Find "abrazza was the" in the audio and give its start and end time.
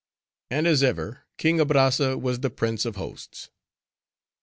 1.59-2.49